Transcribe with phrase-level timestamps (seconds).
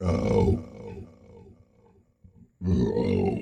[0.00, 0.58] Oh.
[2.66, 3.38] Oh.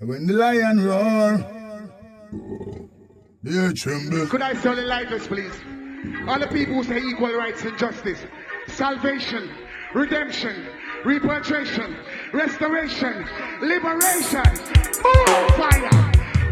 [0.00, 1.46] When the lion roar,
[3.42, 4.26] yeah, tremble.
[4.26, 5.52] Could I tell the lightness, please?
[6.26, 8.18] All the people who say equal rights and justice,
[8.68, 9.50] salvation,
[9.94, 10.66] redemption,
[11.04, 11.96] repatriation,
[12.32, 13.26] restoration,
[13.60, 14.42] liberation,
[15.04, 15.90] more fire,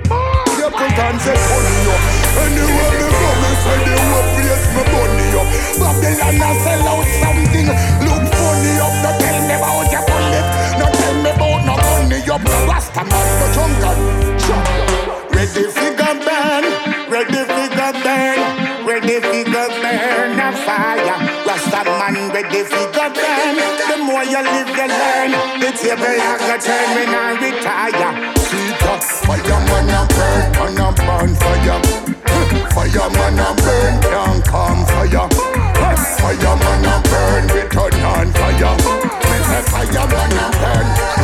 [0.09, 1.05] more You fire.
[1.09, 2.03] on say money up
[2.39, 5.49] Anywhere me go me say they will place me money up
[5.81, 7.69] Babylon a sell out something
[12.47, 12.69] up.
[12.69, 14.29] Rasta man no jungle.
[15.39, 16.65] Ready figure burn
[17.09, 18.41] Ready figure burn
[18.89, 21.19] Ready figure burn a fire.
[21.47, 23.57] Rasta man ready figure burn.
[23.87, 25.31] The more you live you learn.
[25.61, 28.13] The table a go turn when I retire.
[28.49, 30.43] Sweet up Fireman a burn.
[30.65, 31.81] And a burn fire.
[32.75, 33.95] Fireman a burn.
[34.03, 35.29] Can't calm fire.
[36.19, 37.45] Fireman a burn.
[37.55, 38.75] We turn on fire.
[39.29, 41.18] Me say fireman a burn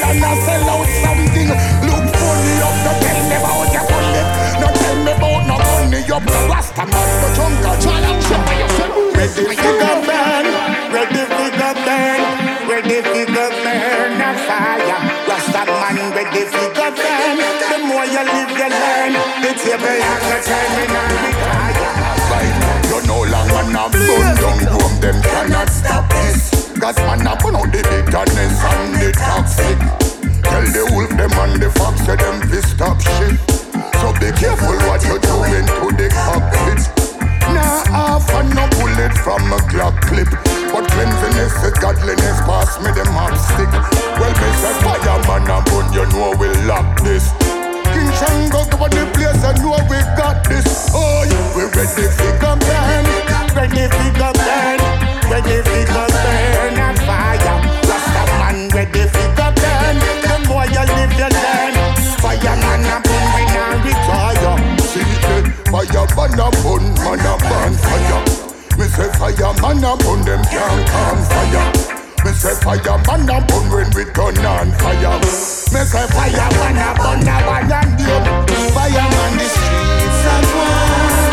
[0.00, 1.48] Babylon a sell out something.
[1.84, 4.28] Look funny up, no tell me about your bullet
[4.60, 6.00] No tell me about no money.
[6.12, 8.26] Up Rasta man no jungle challenge
[9.16, 10.46] Ready figure burn,
[10.92, 12.20] ready figure burn
[12.68, 17.38] Ready figure burn a fire Rasta man ready figure burn
[17.70, 19.12] The more you live you learn.
[19.42, 20.14] The table a
[20.74, 21.92] when I retire
[22.32, 22.56] Right,
[22.88, 26.51] you no longer na burn down Them cannot stop this
[26.82, 29.78] Cause man a burn out the bitterness and the toxic.
[30.42, 33.38] Tell the wolf them and the fox say them fi stop shit.
[34.02, 36.82] So be careful what you're doing to the cockpit.
[37.54, 40.26] Nah half and no bullet from a Glock clip.
[40.74, 43.70] But cleanliness is godliness Pass me the mop stick.
[44.18, 47.30] Well say fireman a burn You know we lock this.
[47.94, 50.90] King Shango cover the place I know we got this.
[50.90, 52.31] Oh yeah, we ready fi
[69.82, 74.70] fireman a burn Them can't fire me say fireman a burn when we turn on
[74.78, 75.18] fire.
[75.18, 78.50] Me say fireman a burn a one and dead.
[78.72, 81.31] Fireman the streets are one.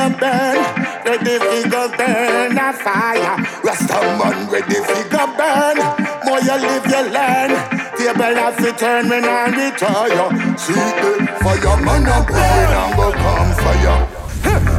[0.00, 0.56] Figure burn,
[1.04, 3.36] ready figure burn a fire.
[3.64, 5.76] Rasta man, ready figure burn.
[6.24, 7.50] More you live, you learn.
[7.96, 10.56] Table have to turn when I retire.
[10.56, 11.10] See the
[11.42, 13.98] fireman a burn I go come fire.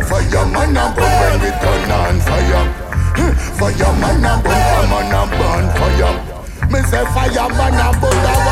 [0.09, 2.65] Fireman a burn when we turn on fire.
[3.59, 6.15] Fireman a burn, on a burn fire.
[6.71, 8.50] Me say fireman a burn,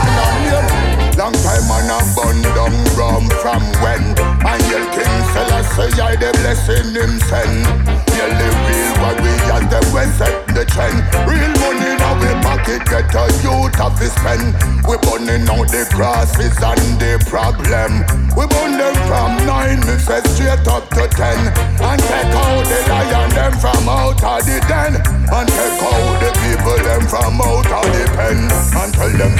[1.30, 4.02] Long time man a burn down from when.
[4.48, 10.44] And yell King Selassie I the blessing him send Nearly real warriors them we set
[10.52, 11.00] the trend.
[11.24, 14.60] Real money now we pocket get a youth of his spend.
[14.84, 18.04] We burning out the grasses and the problem.
[18.36, 21.40] We burn them from nine me say straight up to ten.
[21.80, 25.00] And take out the lion them from out of the den.
[25.00, 28.52] And take out the people them from out of the pen.
[28.52, 29.32] And tell them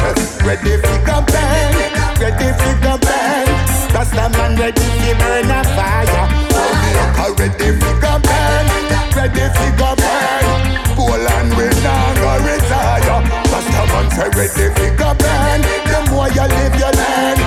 [0.48, 1.76] ready fi go bang
[2.16, 6.06] Ready fi go bang That's the man ready to burn a fire.
[6.50, 8.68] Jamaica ready fi go bang
[9.16, 10.48] Ready fi go bang
[10.96, 13.20] Poland we nah go retire.
[13.52, 17.38] That's the man say ready fi go bang The more you live you learn.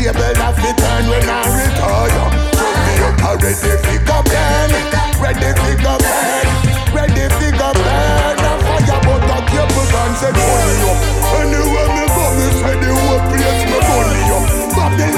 [0.00, 2.28] Table have to turn when I retire
[2.96, 4.72] Jamaica ready fi go bang
[5.20, 6.48] Ready fi go bang
[6.96, 10.98] Ready fi go bang A fire but a cable gun say money up
[11.38, 12.04] Anywhere me
[12.34, 14.29] me say the whole place me money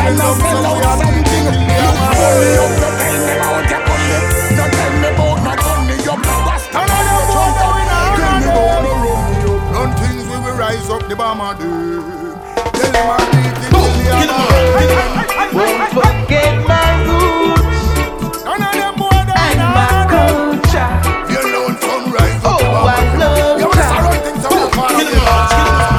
[0.03, 4.19] time now sell out something Look for me up, no tell me about your money
[4.57, 8.81] No tell me about my money, your powers Turn on your phone, tell me about
[8.83, 9.25] the rum
[9.75, 12.35] Run things we will rise up the bomber them
[12.77, 14.29] Tell them I need the million
[15.57, 18.43] Won't forget my roots.
[18.43, 18.63] And
[19.77, 20.93] my culture.
[21.31, 24.69] You learn from rise up Oh, I love you You're the things of the
[25.25, 25.92] past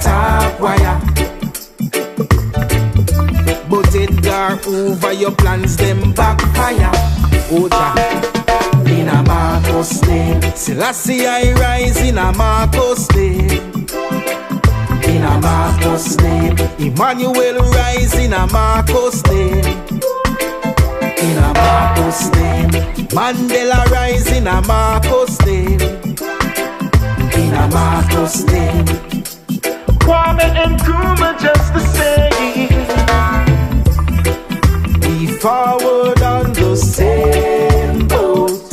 [0.00, 1.00] top wire.
[3.68, 6.90] But it got over your plans, them backfire.
[7.50, 7.94] Oja.
[8.86, 13.86] In a Marcus name, Selassie I rise in a Marcus name.
[15.04, 20.00] In a Marcus name, Emmanuel rise in a Marcus name
[21.22, 22.70] in a Marcus name.
[23.16, 25.80] Mandela rise in a Marcus name.
[27.40, 29.19] In a Marcus name.
[30.10, 32.66] Kwame Nkrumah just the same.
[35.02, 38.72] We forward on the same boat.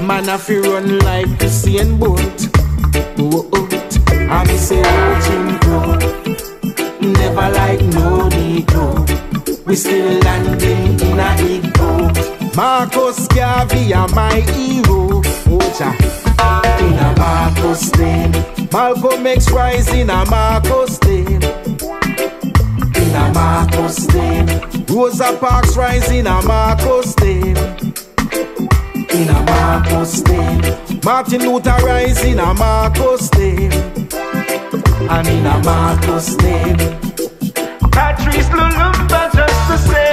[0.00, 2.38] Man, I feel run like Usain Bolt.
[3.18, 3.68] Oh, oh.
[4.30, 5.78] I me say, watching go.
[7.00, 8.86] Never like no Negro.
[9.66, 12.12] We still landing in a ego.
[12.54, 15.20] Marcus Garvey are my hero.
[15.50, 15.90] Oh, Oja.
[16.78, 18.57] In a Marcus name.
[18.72, 21.42] Malcolm X rise in a Marcus name
[23.08, 24.46] in a Marcus name.
[24.88, 27.56] Rosa Parks rise in a Marcus name.
[29.10, 31.00] In a Marcus name.
[31.04, 33.72] Martin Luther rise in a Marcus name.
[35.10, 36.76] And in a Marcus name.
[37.90, 40.07] Patrice Lumumba just the same.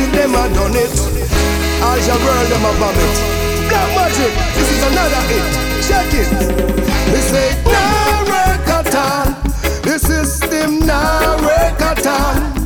[0.00, 0.92] See them a done it.
[1.84, 3.16] All your world, them a bomb it.
[3.68, 5.46] Black magic, this is another hit.
[5.86, 6.30] Check it.
[7.12, 9.26] They say, nah work at all.
[9.82, 12.59] The system nah work at all.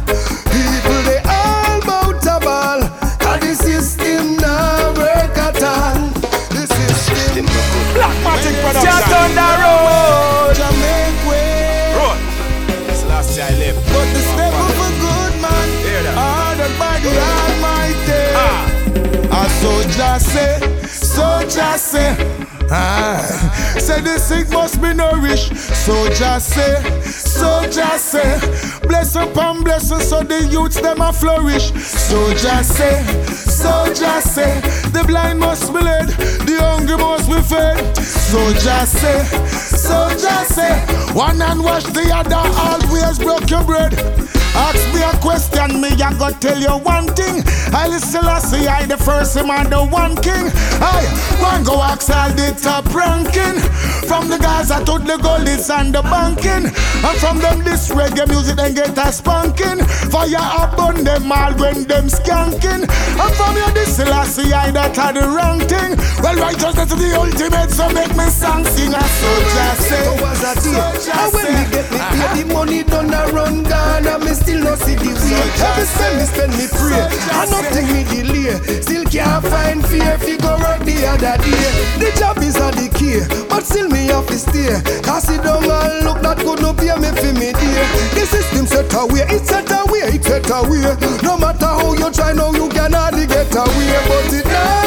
[21.95, 22.17] Say,
[22.71, 23.23] ah.
[23.79, 25.55] Say the sick must be nourished.
[25.57, 28.31] Soldier say, soldier say,
[28.83, 31.71] bless upon blessing so the youths them a flourish.
[31.73, 33.03] Soldier say,
[33.63, 34.61] soldier say,
[34.91, 36.09] the blind must be led,
[36.49, 37.97] the hungry must be fed.
[38.03, 39.25] Soldier say,
[39.87, 40.75] soldier say,
[41.15, 43.93] one hand wash the other, always broke your bread.
[44.54, 47.42] Ask me a question, me I go tell you one thing.
[47.75, 50.46] I listen, I see I the first him and the one king.
[50.78, 51.02] I
[51.42, 53.58] one go ask all the top ranking.
[54.06, 56.70] From the Gaza to the Goldies and the banking.
[56.70, 59.82] And from them this reggae music then get a spanking.
[60.12, 62.87] Fire up on them all when them skanking.
[62.87, 65.99] And from you this Selassie I that are the wrong thing.
[66.23, 70.06] Well righteousness is the ultimate, so make me song sing a soldier say.
[70.23, 70.78] was a day.
[70.78, 71.54] Soldier And when say.
[71.58, 73.64] me get me pay, the money done a run
[74.14, 75.41] and me still no see the way.
[75.65, 78.53] Every spend me spend me pray, and nothing me delay.
[78.85, 81.67] Still can't find fear, figure out the other day.
[81.99, 84.77] The job is a the key, but still me have to stay.
[85.01, 87.85] Cause it don't and look that good no pay me for me dear.
[88.13, 90.93] The system set away, it set away, it set away.
[91.25, 94.84] No matter how you try, now you can hardly get away, but it not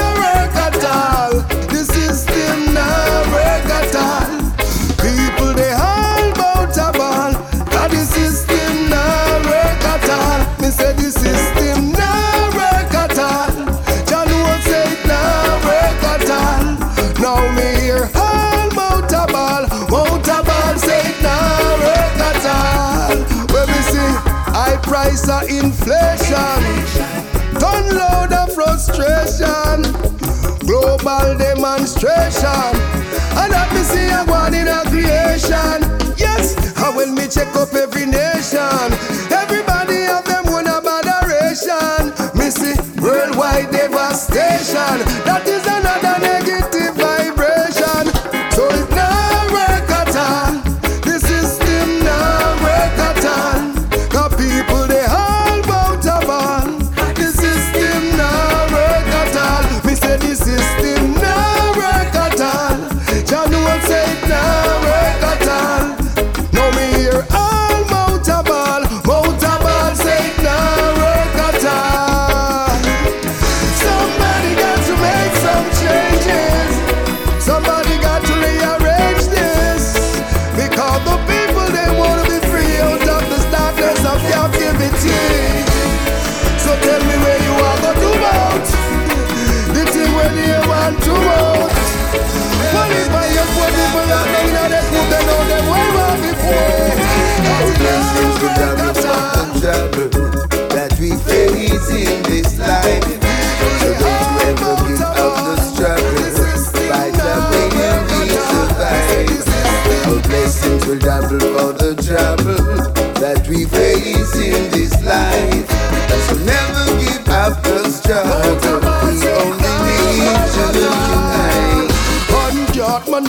[31.76, 32.72] demonstration.
[33.36, 35.84] And that me see a one in a creation.
[36.16, 38.88] Yes, and when me check up every nation,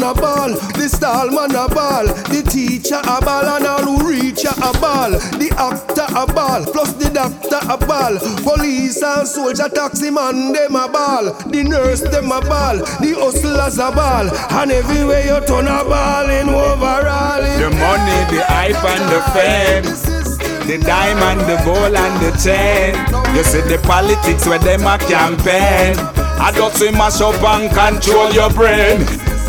[0.08, 0.50] a ball,
[0.80, 5.12] the stall man a ball, the teacher a ball and all who reach a ball,
[5.36, 10.76] the actor a ball, plus the doctor a ball, police and soldier taxi man them
[10.76, 15.68] a ball, the nurse them a ball, the hustlers a ball, and everywhere you turn
[15.68, 17.44] a ball in overall.
[17.60, 20.28] The money, the hype and the fame.
[20.68, 22.92] The diamond, the gold and the chain.
[23.34, 25.96] You see the politics where them a campaign.
[26.40, 29.00] I just say mash up and control your brain.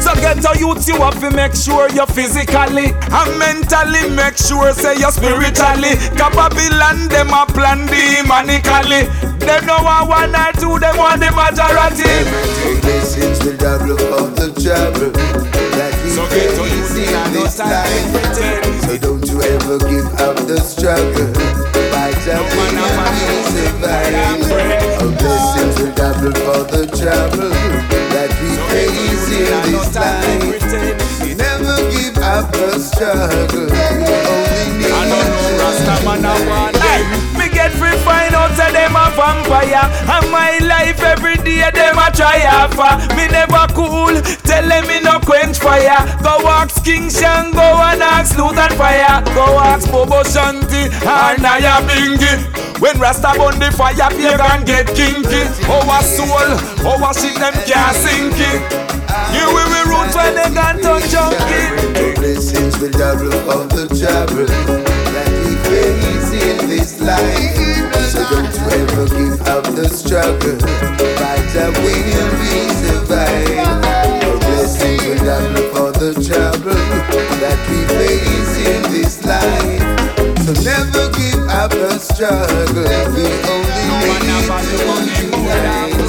[0.09, 4.09] So get a youth, you have to make sure you're physically and mentally.
[4.09, 9.05] Make sure say you're spiritually capable and them a plan demonically.
[9.37, 12.09] Them no want one or two, them want the majority.
[12.09, 15.13] Every blessings will double for the trouble
[15.77, 18.81] that we So get to you, face in this time life.
[18.89, 21.37] So don't you ever give up the struggle.
[21.93, 24.13] Fight up man, when no no survive.
[24.49, 25.13] man.
[25.21, 31.09] Blessings will double for the trouble that we face in this life.
[31.39, 33.71] Never give up the struggle.
[33.71, 37.07] We only need I don't know to Rasta man I want unite.
[37.39, 41.97] Me get free find out say them a vampire And my life every day them
[41.97, 44.19] a try offer Me never cool
[45.29, 50.89] quench fire Go ask King Shang, Shango and ask Lutan Fyah Go ask Bobo Shanti
[51.05, 56.49] and Nyabinghi When Rasta burn the fire pagan get kinky oh Our soul,
[56.81, 58.61] oh our shit them can't sink it
[59.37, 63.85] You will be roots when they can't touch junkie Your blessings will double for the
[63.93, 64.49] trouble
[65.13, 67.55] that we face in this life.
[68.11, 70.59] So don't you ever give up the struggle.
[71.17, 72.05] Fight up when
[72.39, 73.88] be survive.
[75.09, 76.75] Your blessings will for the trouble
[77.41, 79.81] that we face in this life.
[80.45, 82.83] So never give up the struggle.
[83.15, 84.45] We only need
[85.15, 86.08] to unite.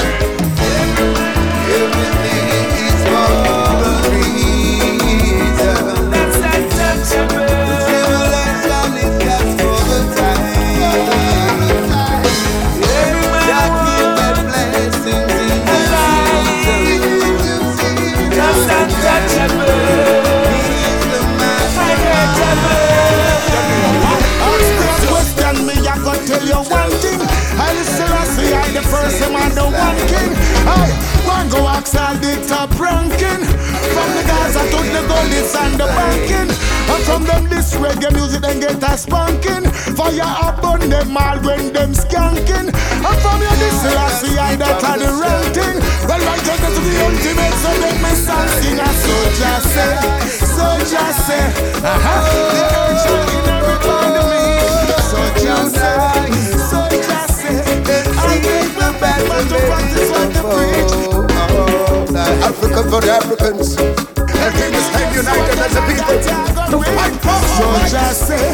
[29.21, 30.33] Him and the one king.
[30.65, 30.89] I
[31.29, 33.43] one go all the top ranking.
[33.95, 36.51] From the Gaza to the Goldis and the banking.
[36.91, 39.65] And from them this reggae music then get a spanking.
[39.97, 42.69] Fire up on them all when them skanking.
[42.73, 43.81] And from your this
[44.21, 45.77] see I that are the ranking.
[46.09, 49.95] Well, righteousness is the ultimate, so make me song sing a soldier say,
[50.43, 51.45] soldier say.
[51.81, 52.21] Uh-huh.
[52.57, 54.45] The urge in every part of me.
[55.09, 55.97] Soldier say,
[56.69, 57.57] soldier say.
[58.19, 58.60] I
[59.01, 60.93] best man to practice what to preach.
[62.45, 63.77] Africa for the Africans.
[64.41, 66.21] Everything is time united as a people.
[66.71, 68.47] To fight for Soldier say,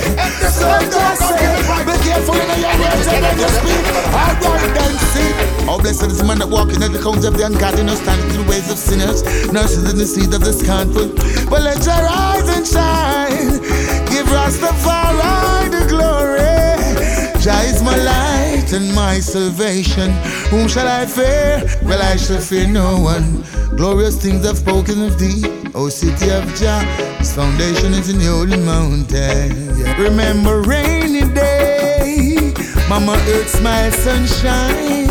[0.50, 1.46] soldier say,
[1.84, 3.84] be careful in your words and when you speak.
[4.14, 5.30] Alright then, see.
[5.68, 8.30] Oh, blessed is the man that walk in the cones of the ungodly, no standing
[8.30, 9.22] in the ways of sinners,
[9.52, 11.08] nurses in the seed of the scornful.
[11.50, 13.60] But let your rise and shine.
[14.08, 17.40] Give Rastafari the glory.
[17.42, 18.35] Jah is my light.
[18.66, 20.10] Light and my salvation.
[20.50, 21.62] Whom shall I fear?
[21.82, 23.44] Well, I shall fear no one.
[23.76, 25.44] Glorious things I've spoken of thee,
[25.74, 26.82] O city of Jah.
[27.20, 29.52] Its foundation is in the holy mountain.
[29.98, 32.52] Remember rainy day,
[32.88, 35.06] Mama Earth my sunshine.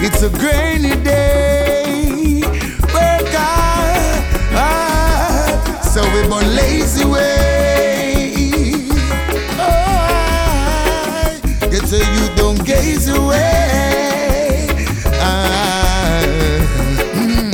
[0.00, 2.42] It's a grainy day.
[2.94, 4.24] Work hard,
[4.54, 5.84] hard.
[5.84, 7.47] so we born lazy way.
[12.68, 14.68] Gaze away.
[15.14, 16.20] Ah,
[17.16, 17.50] mm.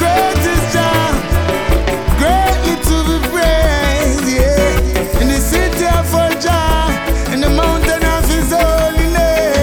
[0.00, 1.14] Great is Jah,
[2.18, 5.22] greatly to be praised, yeah.
[5.22, 6.10] In the city of
[6.42, 6.90] Jah,
[7.32, 9.54] in the mountain of His holiness,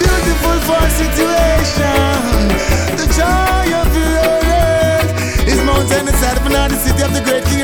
[0.00, 2.40] beautiful for situation.
[2.96, 4.04] The joy of the
[5.52, 5.60] is
[6.46, 7.60] another city of the great King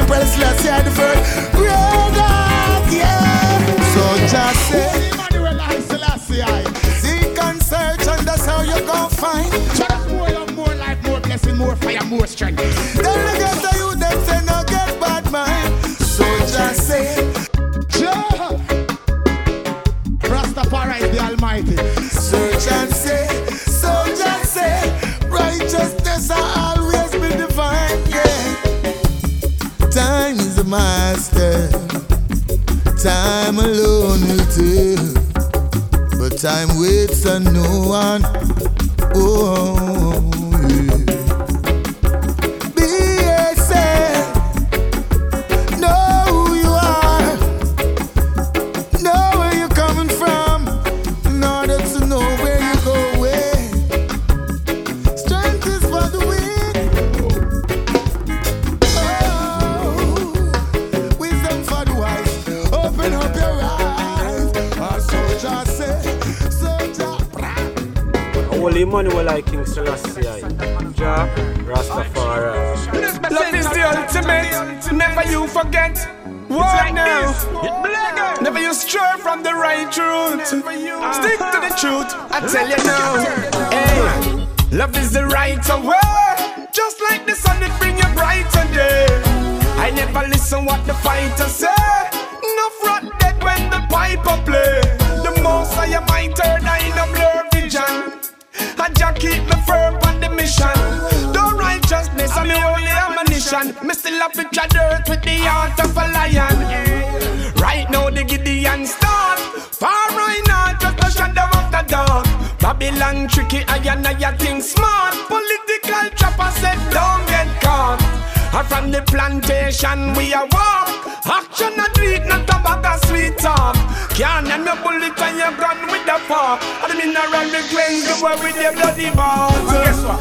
[119.56, 120.88] plantation we are walk.
[121.26, 123.74] Action a do it, not a bag of sweet talk.
[124.10, 126.60] Can't name your bullet and your gun with the fork.
[126.82, 129.56] And the mineral me cleanse the world with your bloody mouth.
[129.72, 130.20] Guess what?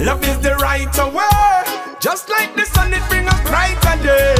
[0.00, 1.96] Love is the right way.
[2.00, 4.34] Just like the sun, it bring us brighter day.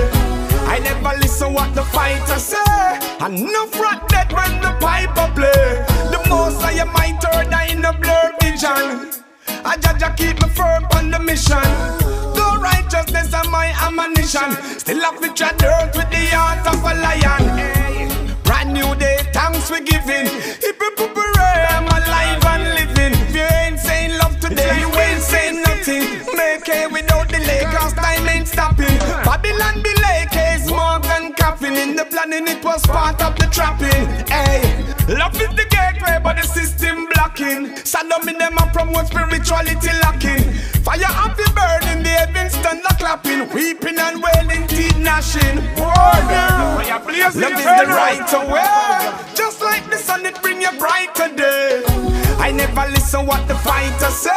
[0.69, 2.99] I never listen what the fighters say.
[3.25, 5.85] Enough rat dead when the piper play.
[6.13, 9.11] The most I am my third eye in the blur vision.
[9.65, 12.26] I judge I keep me firm on the mission.
[12.71, 14.51] Righteousness of my ammunition.
[14.83, 17.45] Still have to tread earth with the heart of a lion.
[18.45, 20.27] Brand new day, thanks we giving.
[20.65, 23.15] Hip hip hip hooray, I'm alive and living.
[23.23, 26.05] If you ain't saying love today, you ain't saying nothing.
[26.37, 28.99] Make hay without delay, cause time ain't stopping.
[29.25, 31.77] Babylon be like hay, smoke and caffeine.
[31.77, 34.07] In the planning, it was part of the trapping.
[34.27, 34.61] Hey,
[35.09, 37.75] love is the gateway, but the system blocking.
[37.85, 40.53] Saddam in them a promote spirituality lacking.
[40.83, 43.49] Fire happy burning, the heavens stand a clapping.
[43.55, 45.57] Weeping and wailing, teeth gnashing.
[45.77, 45.93] No.
[47.35, 49.35] Love is the right way.
[49.35, 51.83] Just like the sun, it bring you brighter day.
[52.39, 54.31] I never listen what the fighters say.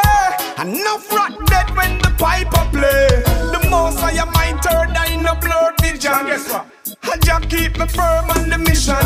[0.60, 3.22] Enough rat dead when the piper play.
[3.52, 6.12] The most I am my third eye in a blurred vision.
[6.26, 6.66] Guess what?
[7.02, 8.96] I just keep me firm on the mission.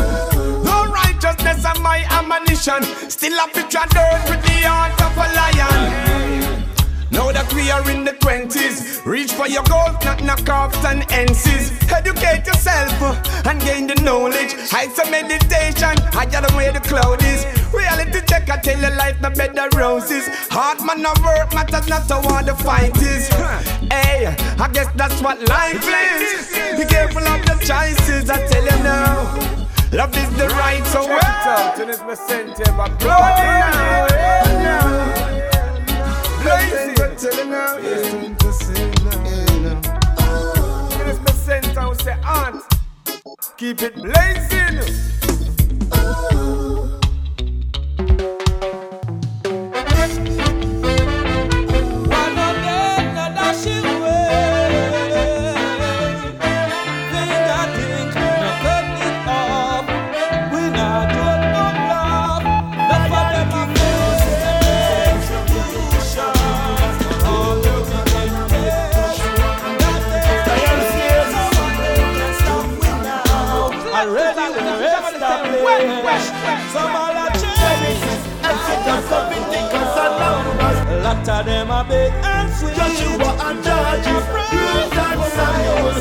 [0.65, 0.87] No
[1.25, 2.83] righteousness and my ammunition.
[3.09, 6.65] Still have to earth with the heart of a lion.
[7.11, 11.91] Now that we are in the 20s, reach for your goals, not knockoffs and NCs.
[11.93, 14.53] Educate yourself uh, and gain the knowledge.
[14.69, 17.47] Heights of meditation, higher than where the cloud is.
[17.73, 20.27] Reality check, I tell your life, no better roses.
[20.51, 23.29] Hard man of work matters not how hard the fight is.
[23.89, 24.27] Hey,
[24.59, 26.51] I guess that's what life is.
[26.77, 29.64] Be careful of your choices, I tell you now.
[29.95, 31.21] Love is the right way.
[36.43, 36.95] Blazing.
[37.17, 38.71] Telling now, yes.
[41.01, 42.63] It is my center, say aunt.
[43.57, 44.81] Keep it blazing.
[81.27, 82.77] A of them are big and sweet.
[82.77, 85.97] Joshua and Judges, Ruth and Samuel,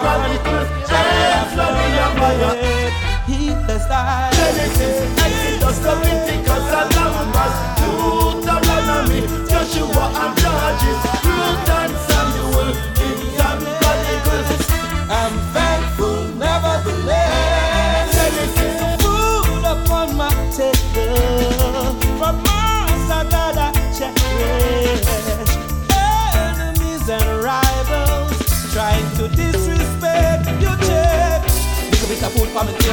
[0.00, 2.90] Chronicles, Ezra, Nehemiah.
[3.26, 4.32] He the style.
[4.32, 7.54] Genesis, Exodus, Leviticus, and Numbers.
[7.78, 11.17] Deuteronomy, Joshua and Judges,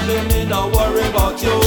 [0.06, 1.60] table, me no worry about you.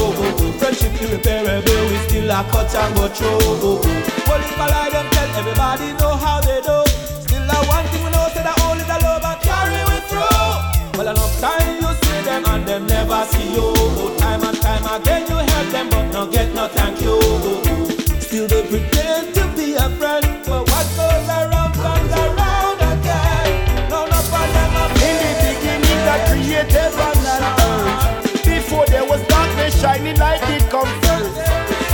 [0.59, 3.81] Friendship irreparable, we still a cut and go through.
[4.27, 6.79] Well, if I lie, them tell everybody know how they do.
[7.23, 9.99] Still a one thing we know, say that all is a love and carry we
[10.09, 10.99] through.
[10.99, 13.73] Well, enough time you see them and them never see you.
[14.19, 17.19] Time and time again you help them, but no get no thank you.
[18.21, 19.38] Still they pretend
[29.79, 31.39] shining light did come first.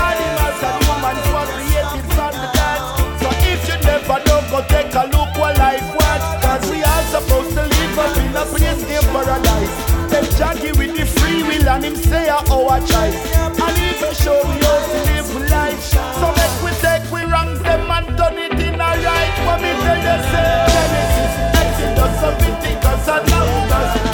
[0.00, 2.86] Animals and humans were created from the dance.
[3.20, 6.22] So if you never know, go take a look what life was.
[6.40, 9.74] Cause we are supposed to live up in a place named paradise.
[10.10, 13.20] Then Jackie with the free will and him say our choice.
[13.36, 15.80] And even show we how to live life.
[15.84, 19.34] So make we take we wrongs them and done it in a right.
[19.44, 20.50] What me tell you say?
[20.72, 24.13] Genesis, Exodus, Leviticus and Numbers.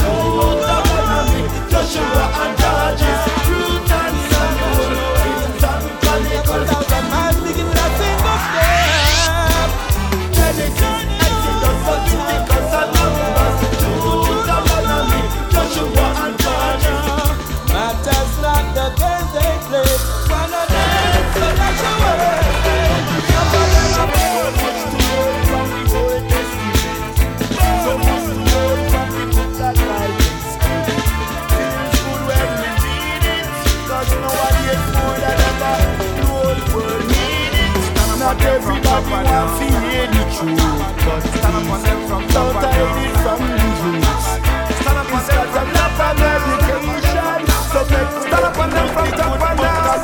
[39.10, 40.60] Wants to hear the truth.
[41.04, 43.58] But please, don't hide it from the.
[44.70, 45.04] It's got a
[45.76, 47.40] lot of education.
[47.70, 49.58] So make we stand up on them from top and.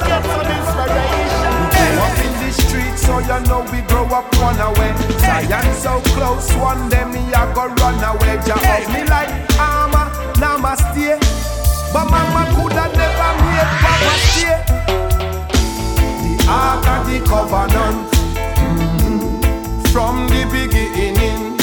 [0.06, 1.54] Get some inspiration.
[1.96, 4.92] Up in the street, so you know we grow up run away.
[5.82, 8.36] So close, one day me I go run away.
[8.46, 10.06] Ja up me like armor,
[10.40, 11.18] namaste.
[11.92, 14.58] But mama coulda never made papa stay.
[16.22, 18.15] The ark of the covenant, mhm,
[19.96, 21.56] from the beginning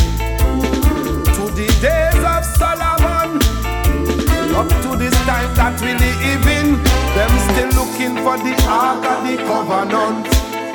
[1.38, 3.38] to the days of Solomon.
[4.58, 6.82] Up to this time that we live in,
[7.14, 10.26] them still looking for the ark of the covenant.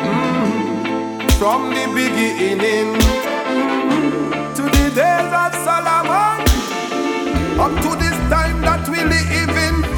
[0.06, 1.32] Mm.
[1.40, 2.94] From the beginning
[4.54, 6.38] to the days of Solomon.
[7.58, 9.97] Up to this time that we live in.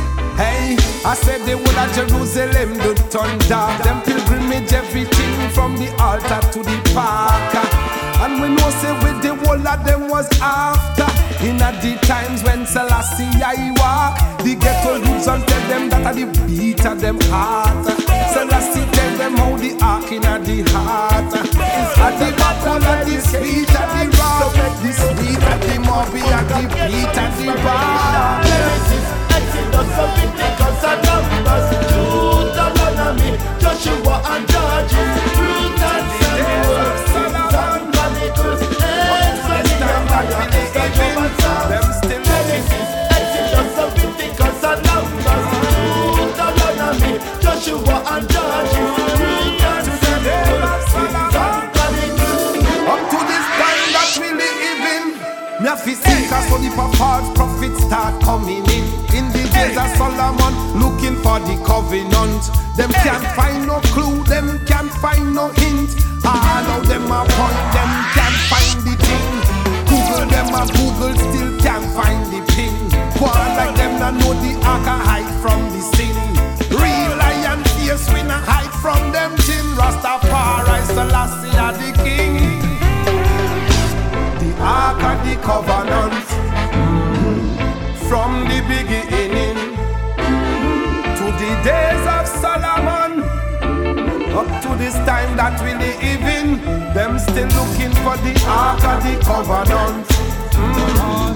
[1.05, 3.83] I said the whole of Jerusalem do turn dark.
[3.83, 8.10] Them pilgrimage everything from the altar to the park.
[8.21, 11.09] And we know say with the whole of them was after.
[11.41, 16.15] In the times when Selassie I walk, the ghetto roots and tell them that are
[16.15, 17.87] the beat of them heart.
[18.33, 21.33] Selassie tell them how the ark in the heart.
[21.97, 22.29] At the
[22.69, 24.53] all of the sweet of the rock,
[24.85, 27.49] the sweet of the moby and the beat of the.
[28.45, 31.69] Genesis, Exodus, Leviticus, and Numbers.
[31.89, 33.31] Deuteronomy,
[33.61, 35.13] Joshua and Judges.
[35.41, 35.80] Ruth
[56.81, 58.85] the false prophets start coming in.
[59.17, 62.43] In the days of Solomon, looking for the covenant.
[62.77, 65.70] Them can't find no clue, them can't find no hint.
[97.61, 100.07] Looking for the ark of the covenant
[100.55, 101.30] Mhm.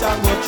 [0.00, 0.39] Cut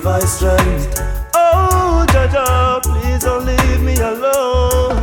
[0.00, 0.98] Give I strength,
[1.34, 4.96] oh Jaja, please don't leave me alone.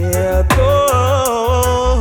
[0.00, 1.98] Yeah, though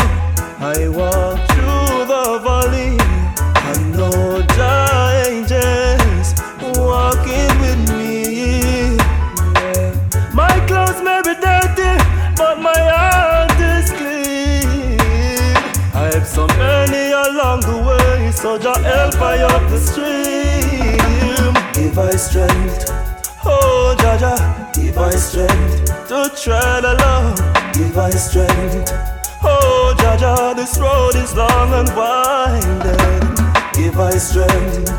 [0.59, 6.33] I walk through the valley, I know changes
[6.79, 8.95] walking with me.
[10.33, 11.91] My clothes may be dirty,
[12.37, 14.97] but my heart is clean.
[15.93, 19.90] I have so many along the way, so just help I up the.
[21.91, 22.89] Give I strength,
[23.43, 26.07] oh Jaja, give I strength.
[26.07, 27.35] To tread along.
[27.73, 28.93] Give I strength,
[29.43, 33.35] oh Jaja, this road is long and winding.
[33.73, 34.89] Give I strength,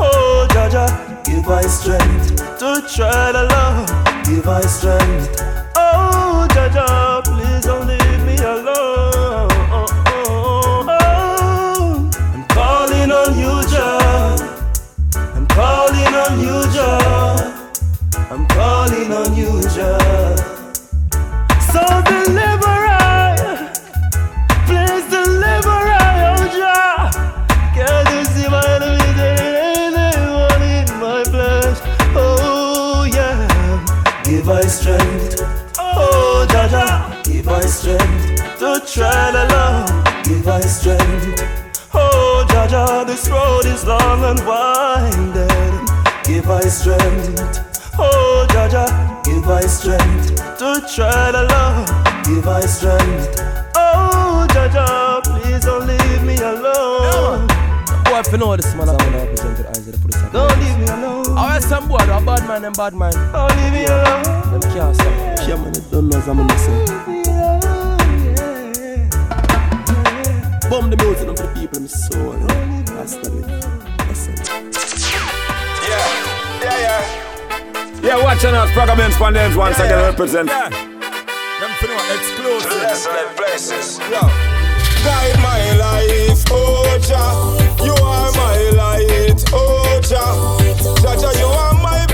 [0.00, 2.34] oh Jaja, give I strength.
[2.58, 3.86] To tread along.
[4.24, 5.40] Give I strength,
[5.76, 7.11] oh Jaja,
[18.82, 20.34] calling on you, Jah.
[21.70, 23.70] So deliver I,
[24.66, 27.10] please deliver I, oh Jah.
[27.76, 31.78] Can't you see my and anyone in my flesh?
[32.16, 33.46] Oh yeah,
[34.24, 35.40] give I strength,
[35.78, 39.86] oh Jaja, give I strength to tread along.
[40.24, 41.40] Give I strength,
[41.94, 45.86] oh Jaja, this road is long and winding.
[46.24, 48.86] Give I strength, oh Jaja,
[49.24, 51.86] give I strength to tread along.
[52.24, 53.40] Give I strength,
[53.74, 57.46] oh Jaja, please don't leave me alone.
[58.04, 60.32] Boy, if you know this man, I'm gonna represent the eyes of the police.
[60.32, 61.26] Don't leave me alone.
[61.36, 63.12] I Alright, some boy, a bad man, them bad man.
[63.32, 64.22] Don't leave me alone.
[64.52, 65.48] Them can't stop.
[65.48, 66.84] Yeah, man, they don't know as I'm gonna say.
[70.70, 72.32] Bomb the music for the people, I'm soul.
[72.96, 73.46] That's the it.
[73.98, 74.48] That's it.
[75.88, 76.06] Yeah,
[76.62, 77.21] yeah, yeah.
[78.02, 80.06] Yeah, watching us, Programments Pandens once Yeah, again yeah.
[80.10, 80.48] represent.
[80.48, 80.68] Yeah.
[80.70, 82.80] Them finna exclusive.
[82.82, 83.98] Desolate places.
[84.10, 84.20] Yo.
[85.04, 87.84] Guide my life, oh Jah.
[87.84, 90.58] You are my light, oh Jah.
[91.02, 92.06] Jah, Jah, you are my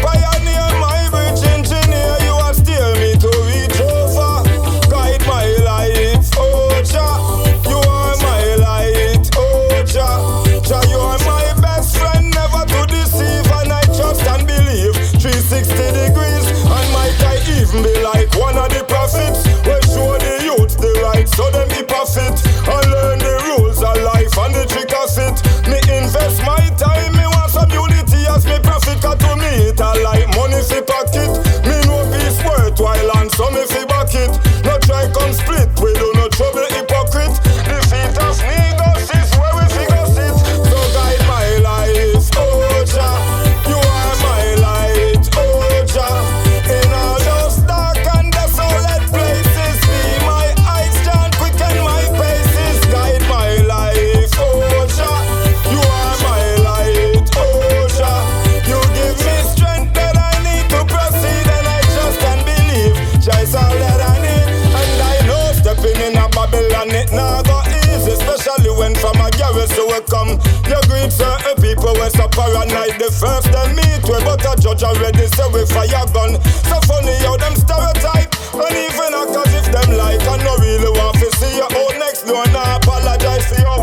[69.58, 70.30] a garrison we come.
[70.70, 74.82] You greet certain people we so paranoid the first them meet we, but a judge
[74.82, 76.38] already say we fire gun.
[76.68, 80.90] So funny how them stereotype, and even act as if them like I no really
[80.94, 82.44] want to see you out next door.
[82.52, 83.82] Now apologize for how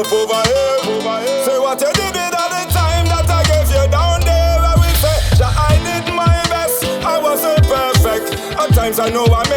[0.00, 1.44] man stand up over here.
[1.44, 4.58] Say what you did it at the time that I gave you down there.
[4.58, 6.84] I will say, I did my best.
[7.04, 8.34] I wasn't perfect.
[8.58, 9.49] At times I know I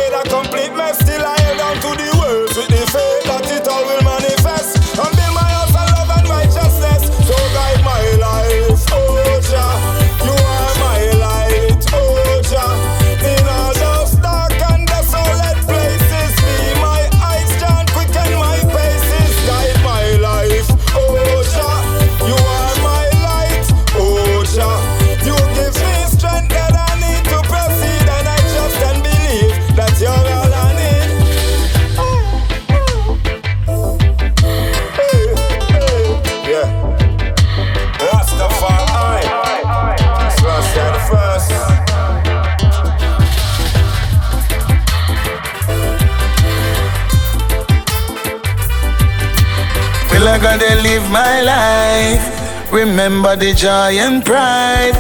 [50.44, 52.70] Gotta live my life.
[52.70, 54.94] Remember the joy and pride.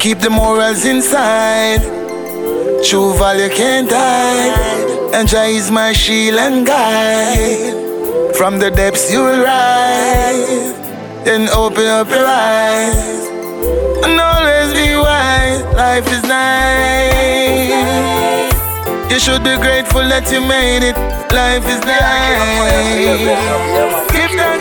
[0.00, 1.82] Keep the morals inside.
[2.82, 5.12] True value can't hide.
[5.12, 7.74] And joy is my shield and guide.
[8.36, 10.72] From the depths you'll rise.
[11.26, 13.28] Then open up your eyes.
[14.02, 15.62] And always be wise.
[15.76, 17.68] Life is nice.
[19.12, 20.96] You should be grateful that you made it.
[21.32, 22.78] Life is nice.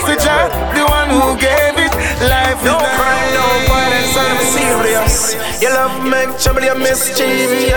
[0.07, 1.91] To Jah, the one who gave it.
[2.31, 2.95] Life is No nice.
[2.95, 5.35] crime, no violence, I'm serious.
[5.61, 7.67] Your love make trouble, you're mischievous.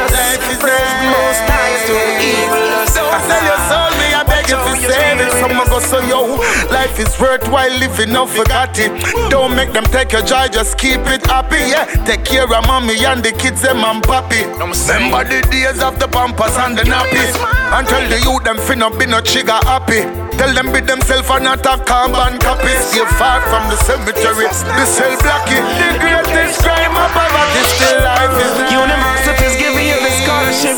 [0.63, 2.67] Praise the most high to evil.
[2.71, 2.87] Don't
[3.27, 5.33] sell your soul, me, I beg you to save it.
[5.41, 6.37] Someone go so yo,
[6.71, 8.91] life is worthwhile living, no forgot it.
[9.31, 11.87] Don't make them take your joy, just keep it happy, yeah.
[12.05, 14.47] Take care of mommy and the kids, them and papi.
[14.59, 17.35] Remember the days of the pampers and the nappies.
[17.73, 20.03] And tell the youth them finna be no trigger happy.
[20.37, 22.73] Tell them be themselves and not a carbon copy.
[22.81, 25.65] Stay far from the cemetery, the cell blocking.
[25.79, 28.73] The greatest crime of poverty, still life is nice.
[28.73, 30.77] Universities giving you the scholarship.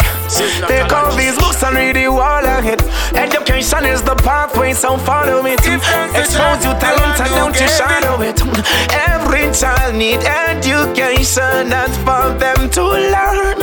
[0.66, 1.11] Take all
[3.72, 5.60] Education is the pathway, so follow it.
[6.14, 8.38] Expose your talent and don't you shadow it.
[8.92, 13.56] Every child need education, that's for them to learn.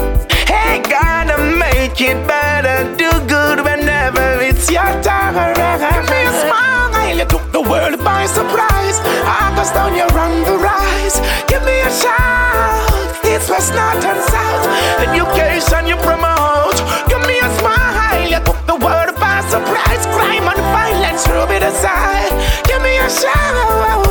[0.48, 5.54] Hey, gotta make it better, do good whenever it's your turn.
[5.78, 8.98] Give me a smile, you took the world by surprise.
[9.26, 11.22] August down, you're on the rise.
[11.48, 14.66] Give me a shout, it's west, north, and south.
[15.06, 16.82] Education you promote.
[17.08, 19.09] Give me a smile, you took the world
[19.50, 20.06] surprise.
[20.14, 22.30] Crime and violence, rub it aside.
[22.66, 24.06] Give me a shout,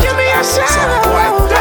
[0.00, 1.53] give me a shout.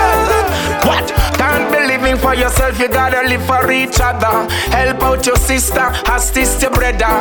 [2.34, 4.50] For yourself, you gotta live for each other.
[4.72, 7.14] Help out your sister, assist your brother.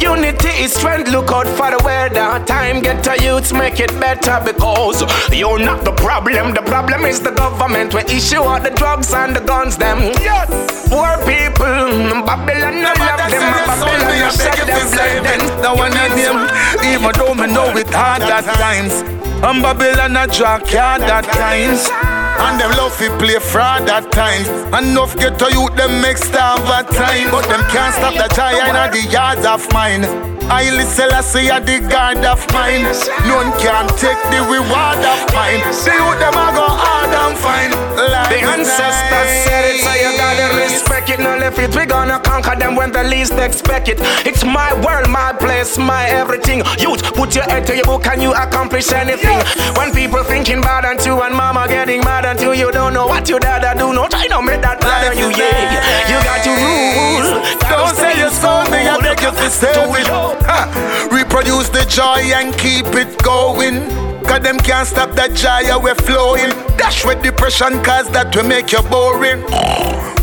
[0.00, 2.44] Unity is strength, look out for the weather.
[2.44, 4.98] Time get to youths, make it better because
[5.32, 6.54] you're not the problem.
[6.54, 7.94] The problem is the government.
[7.94, 9.98] We issue all the drugs and the guns, them.
[10.20, 10.48] Yes.
[10.88, 13.44] Poor people, Babylon, I love them.
[13.70, 15.62] Babylon, I shed them blood, them.
[15.62, 16.38] Now one of them,
[16.90, 18.94] even though me know it hard at times.
[19.38, 22.17] And Babylon a drag card at times.
[22.38, 24.48] And them love to play fraud at times.
[24.72, 27.30] Enough get to youth, them make starve at time.
[27.30, 30.04] But them can't stop the giant of the yards of mine.
[30.48, 32.88] I listen, I say, the guard of mine.
[33.28, 35.60] None can take the reward of mine.
[35.60, 37.72] The youth, them a go hard and fine.
[38.00, 41.20] Life The ancestors said it, so you gotta respect it.
[41.20, 43.98] No left it, we gonna conquer them when the least expect it.
[44.26, 46.62] It's my world, my place, my everything.
[46.78, 49.38] Youth, put your head to your book and you accomplish anything.
[49.76, 53.06] When people thinking bad on you and mama getting mad at you, you don't know
[53.06, 53.92] what your dada do.
[53.92, 56.10] No try to make that bad on you, yeah.
[56.10, 57.42] You got to rule.
[57.68, 60.06] Don't say your soul, me I beg you to save it.
[60.08, 61.08] Ha.
[61.12, 64.08] Reproduce the joy and keep it going.
[64.24, 66.52] Cause them can't stop that joy we're flowing.
[66.78, 69.42] Dash with depression cause that will make you boring.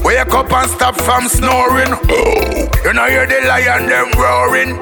[0.03, 1.91] Wake up and stop from snoring.
[2.83, 4.79] You know hear the lion them roaring.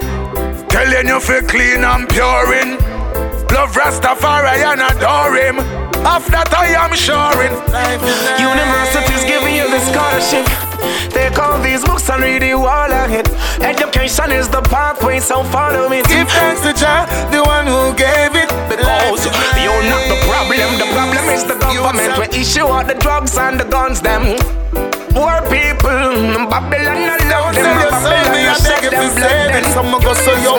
[0.69, 2.77] Telling you feel clean and pure in.
[3.49, 5.57] Love Rastafari and adore him.
[6.05, 7.53] Of that I am in.
[8.37, 10.45] Universities giving you the scholarship.
[11.13, 13.29] Take all these books and read the wall ahead.
[13.61, 16.01] Education is the pathway, so follow me.
[16.03, 18.49] Give thanks to Jah, the one who gave it.
[18.67, 19.23] Because
[19.61, 21.42] you're not the problem, the problem is
[21.77, 22.17] government.
[22.19, 24.37] We issue all the drugs and the guns, them.
[25.13, 27.63] Poor people, Babylon, I love them.
[27.63, 29.63] Sell your soul, Babylon, I I shed beg you them to blood, save it.
[29.63, 29.71] them.
[29.73, 30.55] Someone go so yo.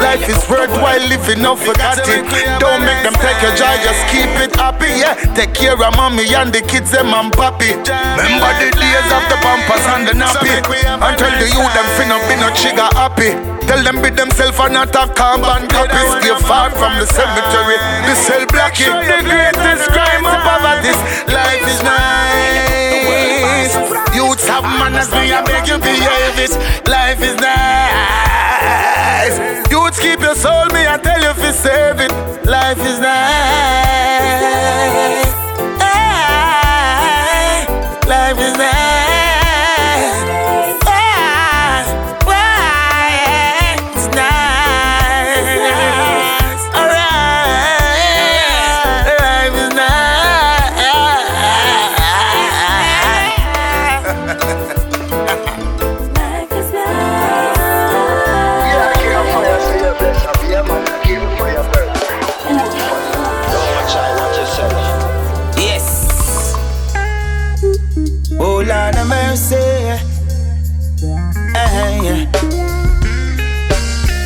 [0.00, 2.24] Life is worthwhile living, no forgot it.
[2.58, 4.57] Don't make them take your joy, just keep it
[4.98, 5.14] yeah.
[5.34, 7.78] Take care of mommy and the kids, them and papi.
[7.78, 10.58] Remember the days of the pampers and the nappy.
[10.58, 13.38] And tell the youth them finna be no trigger happy.
[13.66, 16.02] Tell them be themselves and not a carbon copy.
[16.18, 17.78] Stay far from the cemetery.
[18.10, 18.90] The cell blocking.
[18.90, 20.90] The greatest crime of poverty.
[21.30, 23.74] Life is nice.
[24.14, 26.50] Youths have manners, me I beg you behave it.
[26.88, 29.38] Life is nice.
[29.70, 32.10] Youths keep your soul, me I tell you if you save it.
[32.46, 34.07] Life is nice.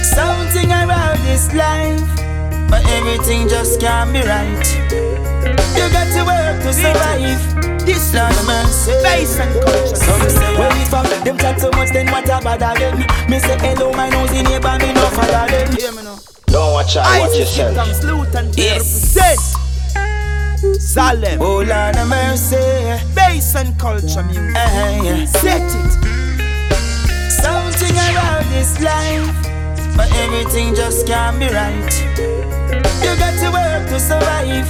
[0.04, 2.04] Something about this life,
[2.68, 4.66] but everything just can't be right.
[5.76, 7.40] You got to work to survive.
[7.86, 8.92] This Lord of mercy.
[9.02, 9.96] Bass and culture.
[9.96, 12.98] Some say, well, if I them chat so much, then what about them?
[13.28, 15.72] Me say, hello, my nosy neighbor, me no follow them.
[15.74, 16.18] Hear me now.
[16.46, 17.74] Don't watch out, watch yourself.
[18.56, 19.16] Yes.
[20.78, 21.40] Salem.
[21.40, 22.56] Oh Lord of mercy.
[23.14, 24.54] Bass and culture music.
[24.56, 26.31] Uh-huh, Set it.
[27.92, 31.92] About this life, but everything just can't be right.
[33.02, 34.68] You got to work to survive.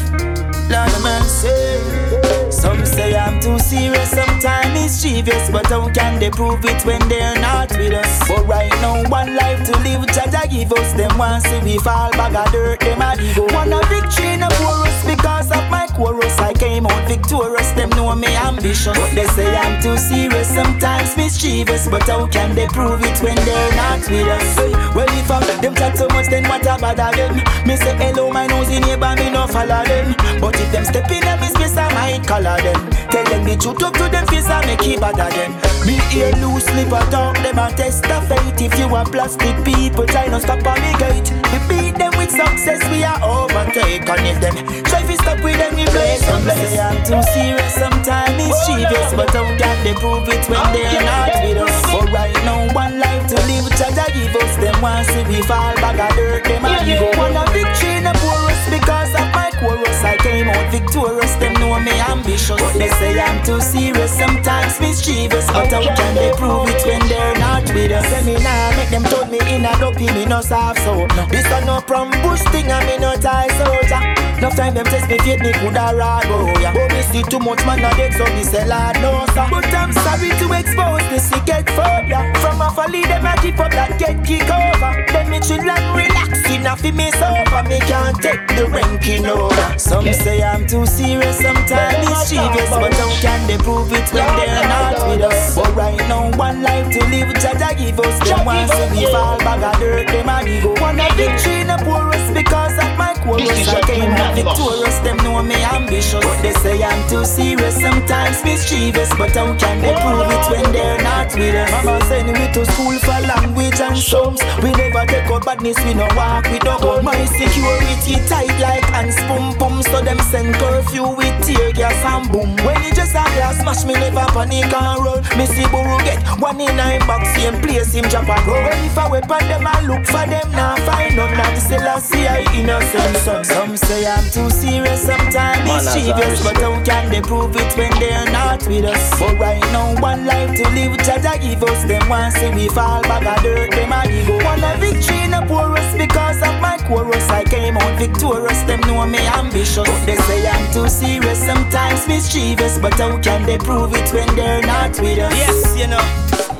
[0.70, 2.50] Lord of mercy.
[2.50, 7.38] Some say I'm too serious, sometimes mischievous, but how can they prove it when they're
[7.40, 8.28] not with us?
[8.28, 10.92] But right now, one life to live, Jaja give us.
[10.94, 13.44] Them want see we fall bag of dirt, them a go.
[13.54, 16.38] Want a victory in a chorus because of my chorus.
[16.38, 18.96] I came out victorious, them know me ambitious.
[18.98, 23.36] But they say I'm too serious, sometimes mischievous, but how can they prove it when
[23.36, 24.56] they're not with us?
[24.94, 27.36] Well, if I'm them chat so much, then what about them?
[27.66, 30.14] Me say hello, my nosy neighbor, me no follow them.
[30.40, 32.90] But if them step in my space, I might color them.
[33.10, 35.52] Tell them the truth up to them face, I make it bother them.
[35.86, 38.60] Me hear loose slip or talk, them a test of fate.
[38.60, 41.32] If you are plastic people, try not stop on me gate.
[41.52, 44.08] We beat them with success, we are overtake.
[44.08, 46.78] And if them try to stop with them, we play some play.
[46.78, 51.02] I'm too serious, sometimes mischievous, oh, but how can they prove it when oh, they're
[51.02, 51.82] not with us?
[51.90, 54.52] But right now, one life to live, Jaja give us.
[54.62, 57.18] Them want see we fall back of dirt, them a give up.
[57.18, 59.98] Want a victory in the chorus because of my chorus.
[60.04, 62.60] I came out victorious, them know me ambitious.
[62.60, 65.46] But they say I'm too serious, sometimes mischievous.
[65.50, 68.06] But how can they prove it when they're not with us?
[68.06, 71.06] Say me nah, make them told me in a dopey, me no soft so.
[71.30, 74.31] This a no from bush thing, and me no tie soldier.
[74.42, 76.74] No time them test me faith, me coulda ride, oh yeah.
[76.74, 79.46] But me see too much man a dead, so me say lad no sir.
[79.48, 82.26] But I'm sorry to expose this, it get further.
[82.42, 85.06] From a folly, them a keep up that get kick over.
[85.14, 87.62] Then me chill and relax, enough for me sober.
[87.70, 89.78] Me can't take the ranking over.
[89.78, 92.66] Some say I'm too serious, sometimes mischievous.
[92.66, 95.54] But how can they prove it when they're not with us?
[95.54, 98.18] But right now, one life to live, Jaja give us.
[98.26, 100.74] Them want see we fall bag of dirt, them a go.
[100.82, 103.68] Want a victory in the poorest because of my chorus.
[103.68, 106.24] I came out victorious, them know me ambitious.
[106.24, 109.10] But they say I'm too serious, sometimes mischievous.
[109.16, 111.70] But how can they prove it when they're not with us?
[111.72, 114.40] Mama send me to school for language and sums.
[114.62, 117.04] We never take out badness, we no walk with no gun.
[117.04, 119.82] My security tight like hands pum pum.
[119.82, 122.56] So them send curfew with tear gas and boom.
[122.64, 125.20] When you just a glass smash, me never panic and roll.
[125.36, 128.52] Me see Buru get one in nine box, same place him jump and go.
[128.52, 131.32] Well, if I weapon them, I look for them, now find none.
[131.36, 136.42] Not still I see I innocent Some say I'm too serious, sometimes mischievous.
[136.42, 139.18] But how can they prove it when they're not with us?
[139.18, 141.84] But right now, one life to live, Jaja give us.
[141.84, 144.44] Them want see we fall bag of dirt, them a go.
[144.44, 147.28] Want a victory in the poorest because of my chorus.
[147.28, 149.88] I came out victorious, them know me ambitious.
[149.88, 152.78] But they say I'm too serious, sometimes mischievous.
[152.78, 155.32] But how can they prove it when they're not with us?
[155.34, 156.51] Yes, you know.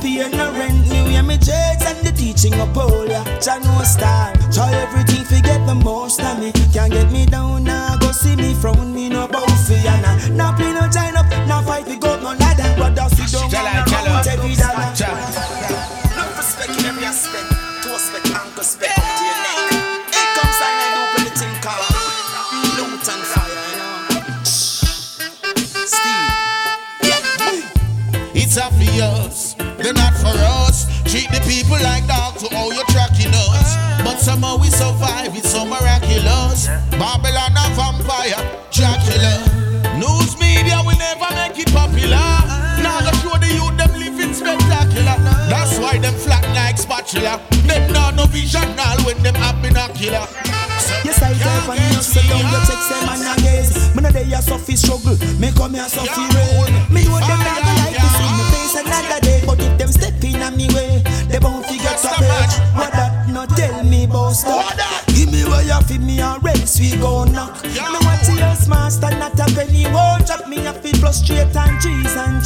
[0.00, 3.22] pay no rent, new me church and the teaching uphold ya.
[3.40, 5.04] Jah no star, try every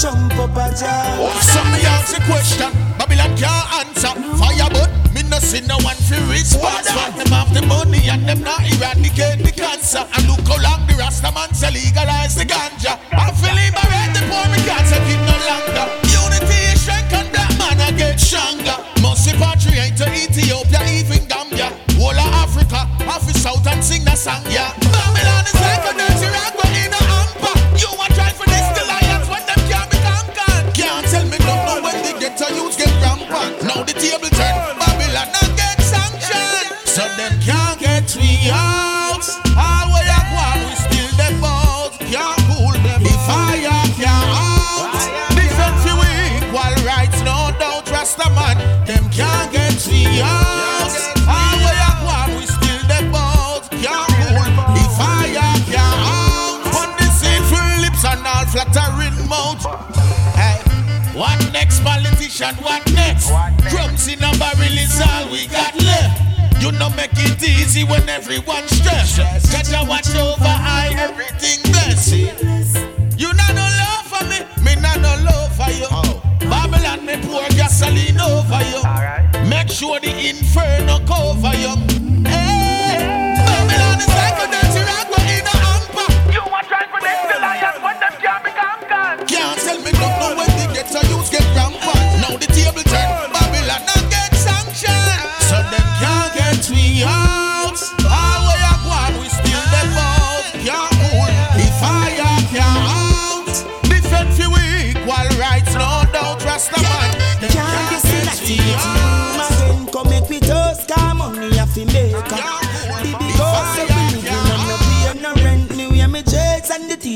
[0.02, 1.14] jump up a jar.
[1.22, 4.10] Oh, somebody ask a question, Babylon can't answer.
[4.34, 6.86] Fire but me no see no one fi respond.
[7.14, 10.02] Them have the money and them not eradicate the cancer.
[10.18, 12.98] And look how long the Rastaman's say legalize the ganja.
[68.32, 69.52] everyone stress.
[69.54, 70.31] Cause I watch your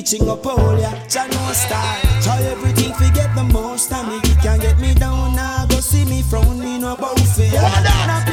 [0.03, 0.92] teaching up all ya.
[1.09, 2.20] Jah no style.
[2.20, 4.20] Try everything to get the most of me.
[4.42, 8.26] Can't get me down now Go see me frown me no bow for ya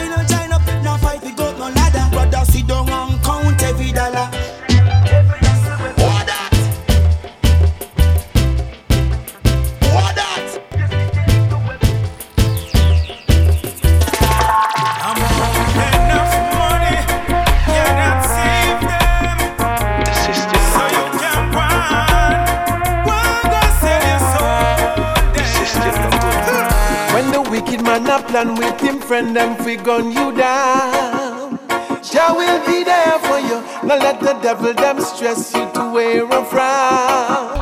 [28.34, 31.60] plan with him friend them fi gun you down.
[32.02, 33.58] Jah will be there for you.
[33.88, 37.54] Now let the devil them stress you to wear a frown.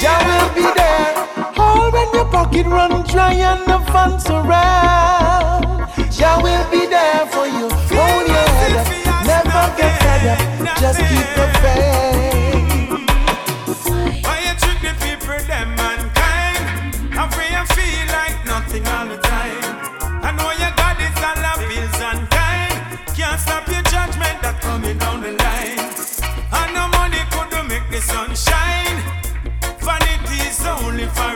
[0.00, 1.12] Jah will be there.
[1.56, 5.78] All when your pocket run dry and the funds around.
[6.10, 7.68] Jah will be there for you.
[7.94, 8.88] Hold your head up.
[9.30, 10.78] Never get fed up.
[10.80, 12.49] Just keep the faith.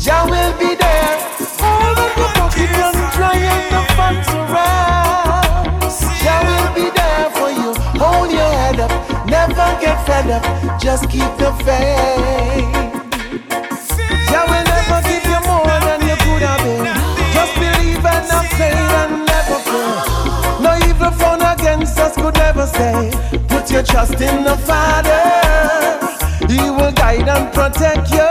[0.00, 1.18] Jah will be there.
[1.60, 5.80] All of your pocket run dry and the funds around.
[6.22, 7.74] Jah will be there for you.
[8.00, 8.90] Hold your head up,
[9.26, 10.80] never get fed up.
[10.80, 12.72] Just keep the faith.
[14.30, 16.86] Jah will never give you more than you could have been.
[17.36, 20.00] Just believe and have faith and never fear.
[20.64, 23.10] No evil phone against us could never say.
[23.48, 25.28] Put your trust in the Father.
[26.48, 28.28] He will guide and protect you.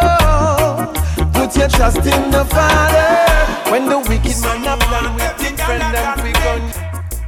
[1.49, 3.71] Put your trust in the Father.
[3.71, 6.61] When the wicked man up plan with him friend and we gun.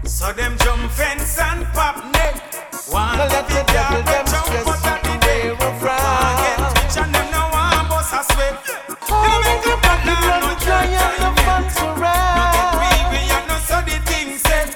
[0.05, 2.35] So them jump fence and pop neck.
[2.89, 6.37] One No let the devil them stress you to wear a frown.
[6.77, 8.61] Rich and them no one boss a sweat.
[9.09, 12.77] All of your pocket run dry and the funds around.
[13.09, 14.69] We have no so the thing said.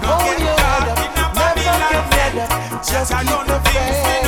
[0.00, 2.80] No get caught in a get Babylon.
[2.80, 4.19] Just I keep know the the things we no faith.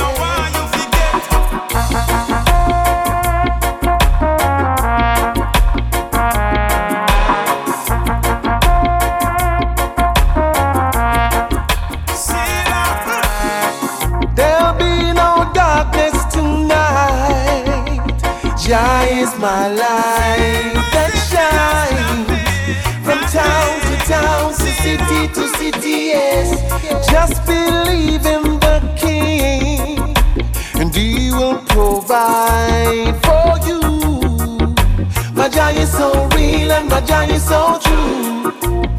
[25.27, 26.11] To city.
[26.13, 26.49] Yes,
[27.09, 29.99] just believe in the King,
[30.79, 33.81] and He will provide for you.
[35.33, 38.51] My Jah is so real and my Jah is so true.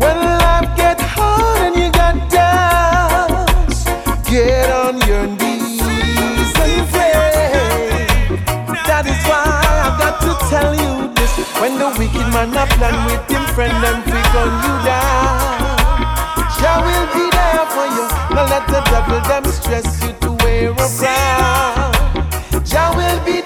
[0.02, 3.84] When life get hard and you got doubts,
[4.28, 5.80] get on your knees
[6.64, 8.06] and pray.
[8.86, 9.44] That is why
[9.84, 11.32] I've got to tell you this.
[11.60, 15.73] When the wicked man a plan with him friend and we gun you down,
[16.74, 18.06] Jah will be there for you.
[18.34, 22.64] Now let the devil them stress you to wear a frown.
[22.64, 23.43] Jah will be